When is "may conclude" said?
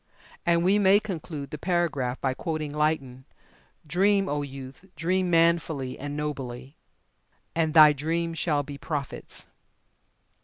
0.79-1.51